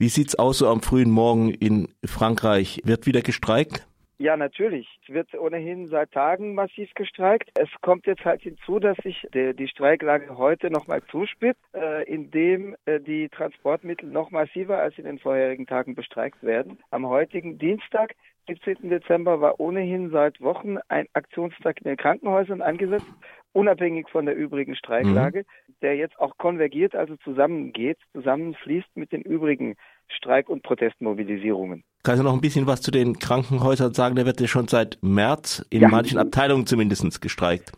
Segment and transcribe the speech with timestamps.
[0.00, 2.80] Wie sieht's aus so am frühen Morgen in Frankreich?
[2.84, 3.86] Wird wieder gestreikt?
[4.16, 4.88] Ja, natürlich.
[5.02, 7.50] Es wird ohnehin seit Tagen massiv gestreikt.
[7.58, 12.98] Es kommt jetzt halt hinzu, dass sich die, Streiklage heute nochmal zuspitzt, äh, indem äh,
[12.98, 16.78] die Transportmittel noch massiver als in den vorherigen Tagen bestreikt werden.
[16.90, 18.14] Am heutigen Dienstag
[18.46, 18.88] 17.
[18.88, 23.12] Dezember war ohnehin seit Wochen ein Aktionstag in den Krankenhäusern angesetzt,
[23.52, 25.74] unabhängig von der übrigen Streiklage, mhm.
[25.82, 29.76] der jetzt auch konvergiert, also zusammengeht, zusammenfließt mit den übrigen
[30.08, 31.84] Streik- und Protestmobilisierungen.
[32.02, 34.16] Kannst du noch ein bisschen was zu den Krankenhäusern sagen?
[34.16, 35.88] Da wird ja schon seit März in ja.
[35.88, 37.72] manchen Abteilungen zumindest gestreikt.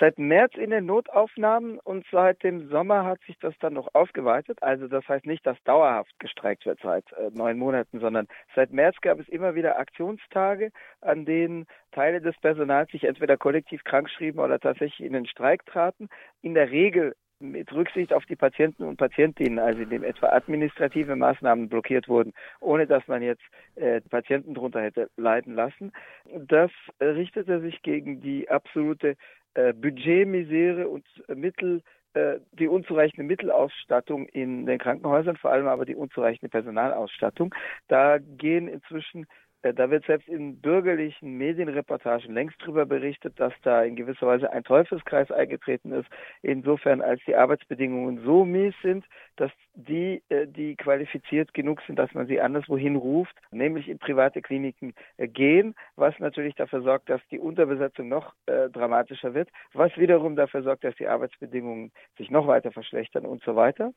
[0.00, 4.60] Seit März in den Notaufnahmen und seit dem Sommer hat sich das dann noch ausgeweitet.
[4.60, 8.26] Also das heißt nicht, dass dauerhaft gestreikt wird seit äh, neun Monaten, sondern
[8.56, 10.70] seit März gab es immer wieder Aktionstage,
[11.00, 16.08] an denen Teile des Personals sich entweder kollektiv krankschrieben oder tatsächlich in den Streik traten.
[16.42, 21.68] In der Regel mit Rücksicht auf die Patienten und Patientinnen, also indem etwa administrative Maßnahmen
[21.68, 23.42] blockiert wurden, ohne dass man jetzt
[23.76, 25.92] äh, Patienten darunter hätte leiden lassen.
[26.34, 29.16] Das richtete sich gegen die absolute
[29.54, 31.82] äh, Budgetmisere und Mittel
[32.14, 37.52] äh, die unzureichende Mittelausstattung in den Krankenhäusern, vor allem aber die unzureichende Personalausstattung.
[37.88, 39.26] Da gehen inzwischen äh,
[39.72, 44.64] da wird selbst in bürgerlichen Medienreportagen längst darüber berichtet, dass da in gewisser Weise ein
[44.64, 46.08] Teufelskreis eingetreten ist,
[46.42, 49.04] insofern als die Arbeitsbedingungen so mies sind,
[49.36, 54.42] dass die, äh, die qualifiziert genug sind, dass man sie anderswohin ruft, nämlich in private
[54.42, 59.96] Kliniken äh, gehen, was natürlich dafür sorgt, dass die Unterbesetzung noch äh, dramatischer wird, was
[59.96, 63.92] wiederum dafür sorgt, dass die Arbeitsbedingungen sich noch weiter verschlechtern und so weiter.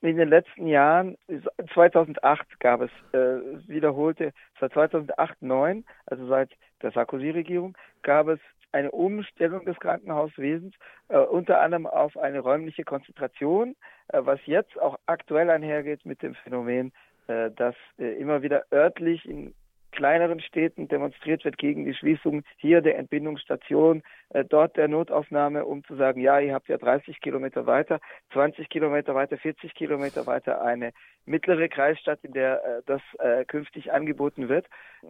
[0.00, 1.16] In den letzten Jahren,
[1.74, 6.50] 2008 gab es äh, wiederholte, seit 2008 2008, 2009, also seit
[6.82, 8.40] der Sarkozy-Regierung, gab es
[8.72, 10.74] eine Umstellung des Krankenhauswesens,
[11.08, 13.76] äh, unter anderem auf eine räumliche Konzentration,
[14.08, 16.92] äh, was jetzt auch aktuell einhergeht mit dem Phänomen,
[17.28, 19.54] äh, dass äh, immer wieder örtlich in
[19.98, 25.82] kleineren Städten demonstriert wird gegen die Schließung hier der Entbindungsstation, äh, dort der Notaufnahme, um
[25.82, 27.98] zu sagen, ja, ihr habt ja 30 Kilometer weiter,
[28.32, 30.92] 20 Kilometer weiter, 40 Kilometer weiter eine
[31.26, 34.66] mittlere Kreisstadt, in der äh, das äh, künftig angeboten wird.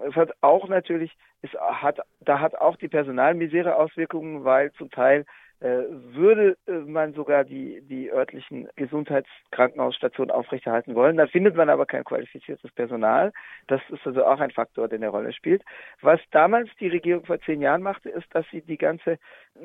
[0.09, 5.27] Es hat auch natürlich, es hat, da hat auch die Personalmisere Auswirkungen, weil zum Teil
[5.61, 11.17] würde äh, man sogar die, die örtlichen Gesundheitskrankenhausstationen aufrechterhalten wollen.
[11.17, 13.33] Da findet man aber kein qualifiziertes Personal.
[13.67, 15.65] Das ist also auch ein Faktor, der eine Rolle spielt.
[16.01, 19.19] Was damals die Regierung vor zehn Jahren machte, ist, dass sie die ganze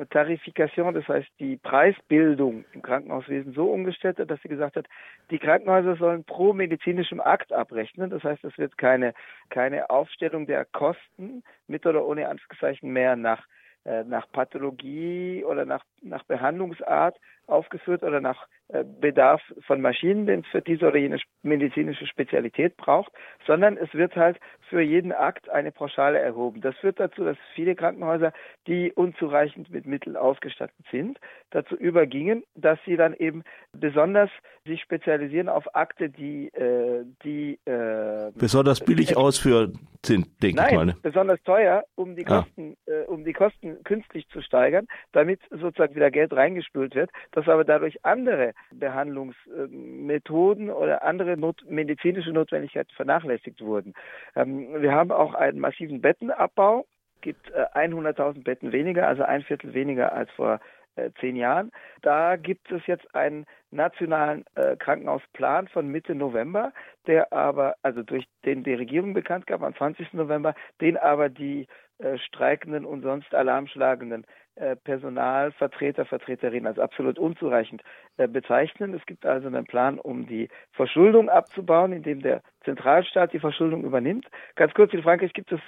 [0.10, 4.88] Tarifikation, das heißt die Preisbildung im Krankenhauswesen so umgestellt hat, dass sie gesagt hat,
[5.30, 8.10] die Krankenhäuser sollen pro medizinischem Akt abrechnen.
[8.10, 9.14] Das heißt, es wird keine,
[9.50, 15.84] keine Aufstellung der Kosten mit oder ohne Anführungszeichen mehr nach äh, nach Pathologie oder nach,
[16.02, 21.20] nach Behandlungsart aufgeführt oder nach äh, Bedarf von Maschinen, den es für diese oder jene
[21.42, 23.12] medizinische Spezialität braucht,
[23.46, 24.40] sondern es wird halt
[24.70, 26.62] für jeden Akt eine Pauschale erhoben.
[26.62, 28.32] Das führt dazu, dass viele Krankenhäuser,
[28.68, 31.20] die unzureichend mit Mitteln ausgestattet sind,
[31.52, 33.44] dazu übergingen, dass sie dann eben
[33.74, 34.30] besonders
[34.66, 40.70] sich spezialisieren auf Akte, die äh, die äh, besonders billig äh, ausführen sind, denke nein,
[40.70, 40.86] ich mal.
[40.86, 40.96] Ne?
[41.02, 42.42] besonders teuer, um die ah.
[42.42, 42.92] Kosten, ah.
[42.92, 47.66] äh, um die Kosten künstlich zu steigern, damit sozusagen wieder Geld reingespült wird dass aber
[47.66, 53.94] dadurch andere Behandlungsmethoden oder andere not medizinische Notwendigkeiten vernachlässigt wurden.
[54.36, 56.86] Ähm, wir haben auch einen massiven Bettenabbau,
[57.22, 60.60] gibt äh, 100.000 Betten weniger, also ein Viertel weniger als vor
[60.96, 61.72] äh, zehn Jahren.
[62.04, 66.72] Da gibt es jetzt einen nationalen äh, Krankenhausplan von Mitte November,
[67.08, 70.14] der aber, also durch den die Regierung bekannt gab am 20.
[70.14, 71.68] November, den aber die
[72.00, 77.84] äh, Streikenden und sonst Alarmschlagenden äh, Personalvertreter, Vertreterinnen als absolut unzureichend
[78.18, 78.94] äh, bezeichnen.
[78.94, 84.28] Es gibt also einen Plan, um die Verschuldung abzubauen, indem der Zentralstaat die Verschuldung übernimmt.
[84.56, 85.60] Ganz kurz, in Frankreich gibt es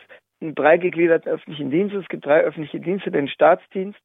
[0.41, 1.96] einen drei gegliederten öffentlichen Dienst.
[1.96, 4.00] Es gibt drei öffentliche Dienste, den Staatsdienst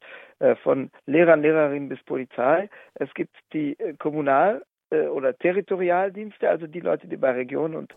[0.63, 2.71] von Lehrern, Lehrerinnen bis Polizei.
[2.95, 7.95] Es gibt die Kommunal- oder Territorialdienste, also die Leute, die bei Regionen und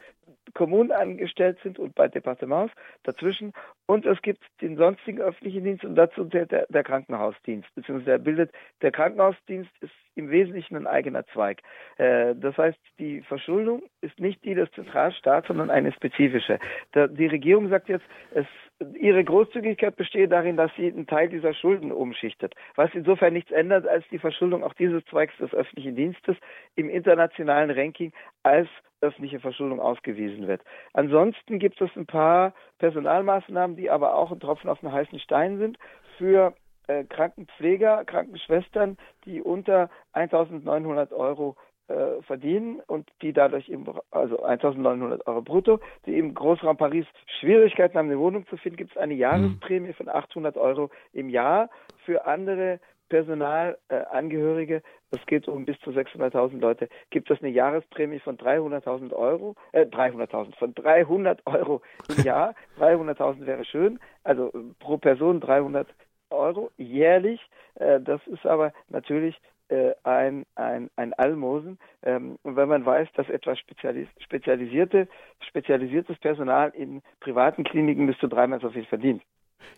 [0.53, 2.73] Kommunen angestellt sind und bei Departements
[3.03, 3.53] dazwischen.
[3.85, 8.17] Und es gibt den sonstigen öffentlichen Dienst und dazu der, der, der Krankenhausdienst, beziehungsweise der
[8.17, 8.51] bildet,
[8.81, 11.61] der Krankenhausdienst ist im Wesentlichen ein eigener Zweig.
[11.97, 16.59] Äh, das heißt, die Verschuldung ist nicht die des Zentralstaats, sondern eine spezifische.
[16.91, 18.45] Da, die Regierung sagt jetzt, es,
[18.99, 23.87] ihre Großzügigkeit besteht darin, dass sie einen Teil dieser Schulden umschichtet, was insofern nichts ändert,
[23.87, 26.37] als die Verschuldung auch dieses Zweigs des öffentlichen Dienstes
[26.75, 28.11] im internationalen Ranking
[28.43, 28.69] als
[29.03, 30.61] öffentliche Verschuldung ausgewiesen wird.
[30.93, 35.59] Ansonsten gibt es ein paar Personalmaßnahmen, die aber auch ein Tropfen auf den heißen Stein
[35.59, 35.77] sind
[36.17, 36.53] für
[36.87, 41.55] äh, Krankenpfleger, Krankenschwestern, die unter 1900 Euro
[41.87, 47.05] äh, verdienen und die dadurch eben, also 1900 Euro brutto, die im Großraum Paris
[47.39, 51.69] Schwierigkeiten haben, eine Wohnung zu finden, gibt es eine Jahresprämie von 800 Euro im Jahr.
[52.05, 52.79] Für andere
[53.09, 54.81] Personalangehörige,
[55.13, 59.85] das geht um bis zu 600.000 Leute, gibt es eine Jahresprämie von 300.000 Euro, äh,
[59.85, 62.55] 300.000, von 300 Euro im Jahr.
[62.79, 65.87] 300.000 wäre schön, also pro Person 300
[66.31, 67.39] Euro jährlich.
[67.75, 71.77] Äh, das ist aber natürlich äh, ein, ein, ein Almosen.
[72.01, 75.07] Ähm, und wenn man weiß, dass etwas spezialis spezialisierte,
[75.47, 79.21] spezialisiertes Personal in privaten Kliniken bis zu dreimal so viel verdient.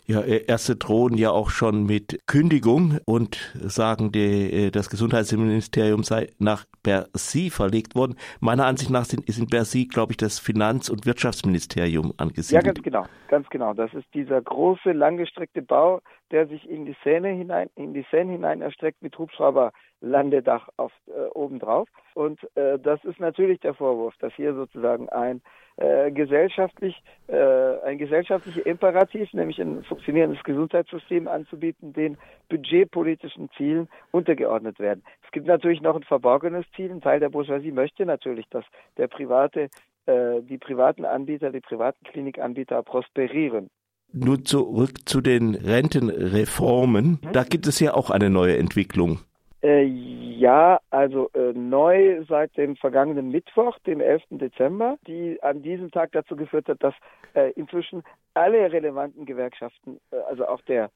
[0.06, 6.04] Ja, äh, erste drohen ja auch schon mit Kündigung und sagen, die, äh, das Gesundheitsministerium
[6.04, 8.16] sei nach Bercy verlegt worden.
[8.40, 12.64] Meiner Ansicht nach sind, ist in Bercy, glaube ich, das Finanz- und Wirtschaftsministerium angesiedelt.
[12.64, 13.74] Ja, ganz genau, ganz genau.
[13.74, 16.00] Das ist dieser große, langgestreckte Bau,
[16.30, 21.26] der sich in die Seine hinein, in die Seine hinein erstreckt mit Hubschrauberlandedach auf äh,
[21.34, 21.88] obendrauf.
[22.14, 25.42] Und äh, das ist natürlich der Vorwurf, dass hier sozusagen ein
[25.76, 32.16] äh, gesellschaftlich, äh, ein gesellschaftlicher Imperativ, nämlich ein funktionierendes Gesundheitssystem anzubieten, den
[32.48, 35.04] budgetpolitischen Zielen untergeordnet werden.
[35.24, 36.90] Es gibt natürlich noch ein verborgenes Ziel.
[36.90, 38.64] Ein Teil der Bourgeoisie möchte natürlich, dass
[38.96, 39.68] der private,
[40.06, 43.68] äh, die privaten Anbieter, die privaten Klinikanbieter prosperieren.
[44.18, 47.18] Nun zurück zu den Rentenreformen.
[47.22, 47.32] Mhm.
[47.32, 49.18] Da gibt es ja auch eine neue Entwicklung.
[49.62, 54.22] Äh, ja, also äh, neu seit dem vergangenen Mittwoch, dem 11.
[54.30, 56.94] Dezember, die an diesem Tag dazu geführt hat, dass
[57.34, 58.02] äh, inzwischen
[58.32, 60.90] alle relevanten Gewerkschaften, äh, also auch der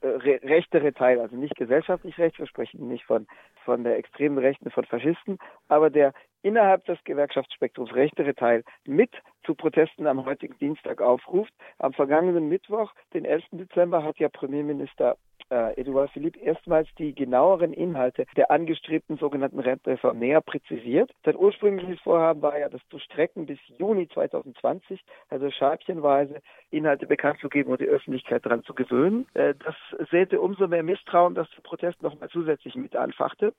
[0.00, 3.26] äh, re rechtere Teil, also nicht gesellschaftlich rechts, wir sprechen nicht von,
[3.64, 5.38] von der extremen Rechten, von Faschisten,
[5.68, 6.12] aber der
[6.44, 9.10] innerhalb des Gewerkschaftsspektrums rechtere Teil mit
[9.44, 11.52] zu Protesten am heutigen Dienstag aufruft.
[11.78, 13.44] Am vergangenen Mittwoch, den 11.
[13.52, 15.16] Dezember, hat ja Premierminister
[15.50, 21.10] äh, Edouard Philippe erstmals die genaueren Inhalte der angestrebten sogenannten Rentenreform näher präzisiert.
[21.24, 27.38] Sein ursprüngliches Vorhaben war ja, das zu strecken bis Juni 2020, also scheibchenweise Inhalte bekannt
[27.40, 29.26] zu geben und die Öffentlichkeit daran zu gewöhnen.
[29.34, 29.74] Äh, das
[30.10, 33.52] säte umso mehr Misstrauen, dass der Protest nochmal zusätzlich mit anfachte.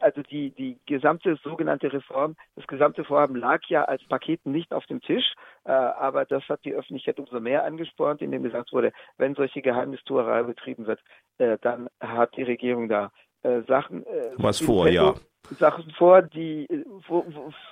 [0.00, 4.86] Also die, die gesamte sogenannte Reform, das gesamte Vorhaben lag ja als Paket nicht auf
[4.86, 5.34] dem Tisch,
[5.70, 10.86] aber das hat die Öffentlichkeit umso mehr angespornt, indem gesagt wurde, wenn solche Geheimnistuerei betrieben
[10.86, 11.00] wird,
[11.38, 13.10] äh, dann hat die Regierung da
[13.42, 15.14] äh, Sachen äh, was vor, ja.
[15.58, 16.66] Sachen vor, die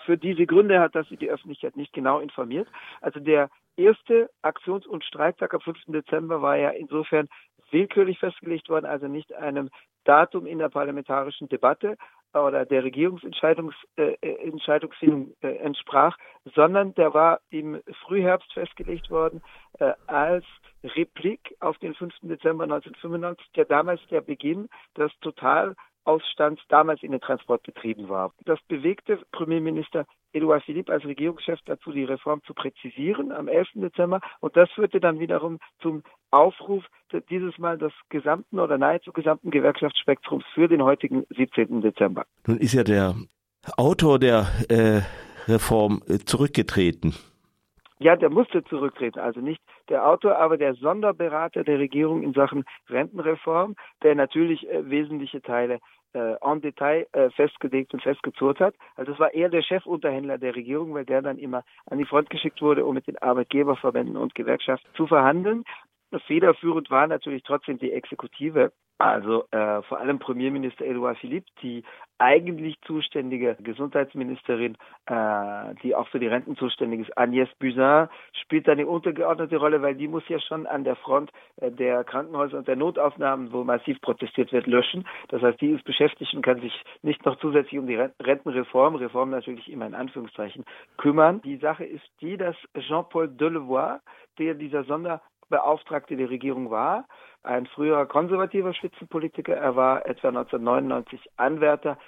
[0.06, 2.68] für diese Gründe hat, dass sie die Öffentlichkeit nicht genau informiert.
[3.00, 5.78] Also der erste Aktions- und Streiktag am 5.
[5.88, 7.28] Dezember war ja insofern
[7.70, 9.68] willkürlich festgelegt worden, also nicht einem
[10.04, 11.96] Datum in der parlamentarischen Debatte
[12.44, 16.16] oder der Regierungsentscheidungsfindung äh, äh, entsprach,
[16.54, 19.42] sondern der war im Frühherbst festgelegt worden
[19.78, 20.44] äh, als
[20.84, 22.12] Replik auf den 5.
[22.22, 28.32] Dezember 1995, der damals der Beginn des Totalausstands damals in den Transportbetrieben war.
[28.44, 30.06] Das bewegte Premierminister
[30.36, 33.68] Edouard Philippe als Regierungschef dazu, die Reform zu präzisieren am 11.
[33.74, 34.20] Dezember.
[34.40, 36.84] Und das führte dann wiederum zum Aufruf
[37.30, 41.80] dieses Mal des gesamten oder nahezu gesamten Gewerkschaftsspektrums für den heutigen 17.
[41.80, 42.24] Dezember.
[42.46, 43.14] Nun ist ja der
[43.76, 45.00] Autor der äh,
[45.50, 47.14] Reform äh, zurückgetreten.
[47.98, 49.18] Ja, der musste zurücktreten.
[49.18, 54.88] Also nicht der Autor, aber der Sonderberater der Regierung in Sachen Rentenreform, der natürlich äh,
[54.90, 55.78] wesentliche Teile
[56.14, 58.74] äh, en Detail äh, festgelegt und festgezurrt hat.
[58.96, 62.30] Also das war eher der Chefunterhändler der Regierung, weil der dann immer an die Front
[62.30, 65.64] geschickt wurde, um mit den Arbeitgeberverbänden und Gewerkschaften zu verhandeln.
[66.26, 71.84] Federführend war natürlich trotzdem die Exekutive, also äh, vor allem Premierminister Edouard Philippe, die
[72.18, 78.86] eigentlich zuständige Gesundheitsministerin, äh, die auch für die Renten zuständig ist, Agnès Buzyn, spielt eine
[78.86, 82.76] untergeordnete Rolle, weil die muss ja schon an der Front äh, der Krankenhäuser und der
[82.76, 85.06] Notaufnahmen, wo massiv protestiert wird, löschen.
[85.28, 86.72] Das heißt, die ist beschäftigt und kann sich
[87.02, 90.64] nicht noch zusätzlich um die Rentenreform, Reform natürlich immer in Anführungszeichen,
[90.96, 91.42] kümmern.
[91.42, 94.00] Die Sache ist die, dass Jean-Paul Delevoye,
[94.38, 97.06] der dieser Sonder Beauftragte der Regierung war,
[97.42, 99.54] ein früherer konservativer Spitzenpolitiker.
[99.54, 101.98] Er war etwa 1999 Anwärter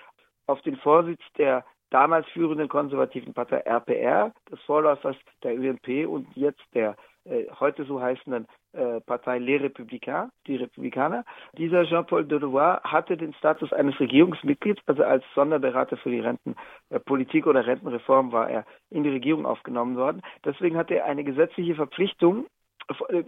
[0.46, 6.62] auf den Vorsitz der damals führenden konservativen Partei RPR, des Vorläufers der UMP und jetzt
[6.74, 11.24] der äh, heute so heißenden äh, Partei Les Républicains, die Republikaner.
[11.56, 17.48] Dieser Jean-Paul Delevoye hatte den Status eines Regierungsmitglieds, also als Sonderberater für die Rentenpolitik äh,
[17.48, 20.22] oder Rentenreform war er in die Regierung aufgenommen worden.
[20.44, 22.46] Deswegen hatte er eine gesetzliche Verpflichtung,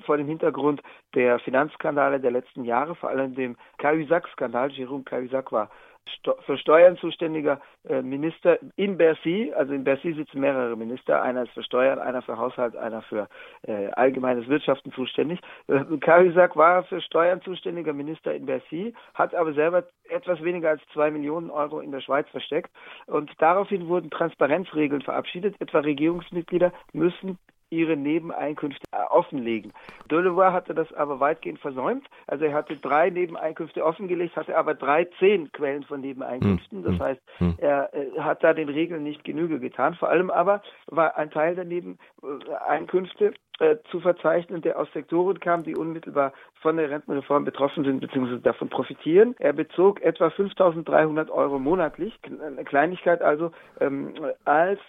[0.05, 0.83] vor dem Hintergrund
[1.15, 4.71] der Finanzskandale der letzten Jahre, vor allem dem Cahuzac-Skandal.
[4.71, 5.71] Jérôme Cahuzac war
[6.45, 9.53] für Steuern zuständiger äh, Minister in Bercy.
[9.57, 11.23] Also in Bercy sitzen mehrere Minister.
[11.23, 13.29] Einer ist für Steuern, einer für Haushalt, einer für
[13.63, 15.41] äh, allgemeines Wirtschaften zuständig.
[15.69, 15.85] Äh,
[16.55, 21.51] war für Steuern zuständiger Minister in Bercy, hat aber selber etwas weniger als zwei Millionen
[21.51, 22.71] Euro in der Schweiz versteckt.
[23.07, 25.55] Und daraufhin wurden Transparenzregeln verabschiedet.
[25.61, 27.39] Etwa Regierungsmitglieder müssen
[27.71, 29.73] ihre Nebeneinkünfte offenlegen.
[30.11, 32.07] Delevoye hatte das aber weitgehend versäumt.
[32.27, 36.83] Also er hatte drei Nebeneinkünfte offengelegt, hatte aber drei, zehn Quellen von Nebeneinkünften.
[36.83, 37.01] Das hm.
[37.01, 37.55] heißt, hm.
[37.59, 39.95] er äh, hat da den Regeln nicht Genüge getan.
[39.95, 45.63] Vor allem aber war ein Teil der Nebeneinkünfte äh, zu verzeichnen, der aus Sektoren kam,
[45.63, 48.39] die unmittelbar von der Rentenreform betroffen sind bzw.
[48.39, 49.35] davon profitieren.
[49.39, 54.81] Er bezog etwa 5.300 Euro monatlich, eine Kleinigkeit also, ähm, als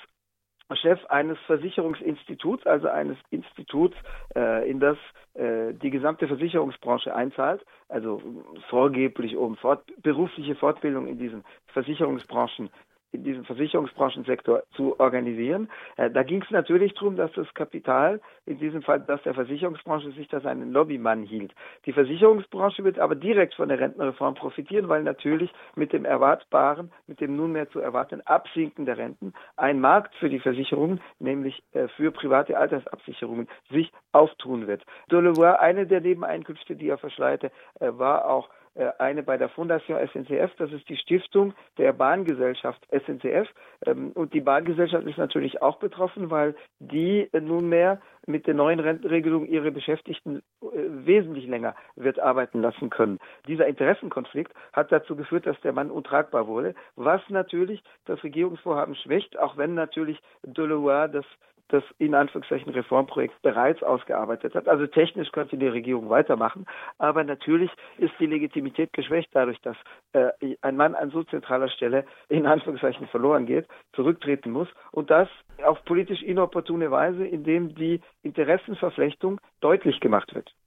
[0.76, 3.96] Chef eines Versicherungsinstituts, also eines Instituts,
[4.36, 4.98] äh, in das
[5.34, 8.22] äh, die gesamte Versicherungsbranche einzahlt, also
[8.70, 12.70] vorgeblich um fort, berufliche Fortbildung in diesen Versicherungsbranchen
[13.12, 15.70] in diesem Versicherungsbranchensektor zu organisieren.
[15.98, 20.12] Äh, da ging es natürlich darum, dass das Kapital, in diesem Fall das der Versicherungsbranche,
[20.12, 21.54] sich da seinen Lobbymann hielt.
[21.86, 27.20] Die Versicherungsbranche wird aber direkt von der Rentenreform profitieren, weil natürlich mit dem erwartbaren, mit
[27.20, 32.12] dem nunmehr zu erwartenden Absinken der Renten ein Markt für die Versicherungen, nämlich äh, für
[32.12, 34.86] private Altersabsicherungen, sich auftun wird.
[35.12, 38.50] Delevoye, eine der Nebeneinkünfte, die er verschleierte, äh, war auch
[39.00, 43.50] eine bei der Fondation SNCF, das ist die Stiftung der Bahngesellschaft SNCF.
[43.86, 49.46] Ähm, und die Bahngesellschaft ist natürlich auch betroffen, weil die nunmehr mit der neuen Rentenregelung
[49.46, 53.20] ihre Beschäftigten äh, wesentlich länger wird arbeiten lassen können.
[53.48, 59.38] Dieser Interessenkonflikt hat dazu geführt, dass der Mann untragbar wurde, was natürlich das Regierungsvorhaben schwächt,
[59.38, 61.26] auch wenn natürlich Delevoye das
[61.72, 64.68] das in Anführungszeichen Reformprojekt bereits ausgearbeitet hat.
[64.68, 66.66] Also technisch könnte die Regierung weitermachen,
[66.98, 69.78] aber natürlich ist die Legitimität geschwächt dadurch, dass
[70.14, 70.30] äh,
[70.62, 75.30] ein Mann an so zentraler Stelle in Anführungszeichen verloren geht, zurücktreten muss und das
[75.64, 80.52] auf politisch inopportune Weise, indem die Interessenverflechtung deutlich gemacht wird.